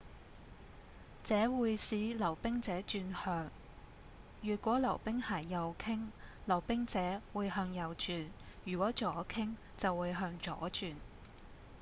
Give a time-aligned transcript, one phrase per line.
[1.23, 3.51] 這會使溜冰者轉向
[4.41, 6.07] 如果溜冰鞋右傾
[6.45, 8.27] 溜冰者會向右轉
[8.65, 10.95] 如果左傾就會向左轉